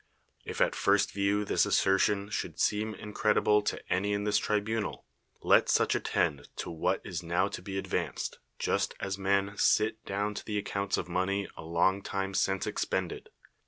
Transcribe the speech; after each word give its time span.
If 0.45 0.61
at 0.61 0.73
first 0.73 1.11
view 1.11 1.45
this 1.45 1.63
assertit)n 1.67 2.31
should 2.31 2.59
seem 2.59 2.95
incredible 2.95 3.61
to 3.61 3.93
any 3.93 4.13
in 4.13 4.23
this 4.23 4.39
tribunal, 4.39 5.05
let 5.43 5.69
such 5.69 5.93
attend 5.93 6.49
to 6.55 6.71
what 6.71 7.01
is 7.05 7.21
now 7.21 7.47
to 7.49 7.61
be 7.61 7.77
advanced, 7.77 8.39
just 8.57 8.95
as 8.99 9.19
men 9.19 9.53
sit 9.57 10.03
down 10.03 10.33
to 10.33 10.43
the 10.43 10.57
accounts 10.57 10.97
of 10.97 11.07
money 11.07 11.47
a 11.55 11.61
long 11.63 12.01
time 12.01 12.33
since 12.33 12.65
ex])ended. 12.65 13.27